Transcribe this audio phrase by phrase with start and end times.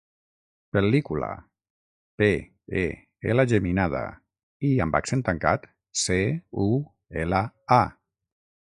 [0.75, 1.27] Pel·lícula:
[2.21, 2.29] pe,
[2.85, 2.85] e,
[3.33, 4.03] ela geminada,
[4.71, 5.71] i amb accent tancat,
[6.07, 6.21] ce,
[6.69, 6.73] u,
[7.25, 7.47] ela,
[7.81, 7.85] a.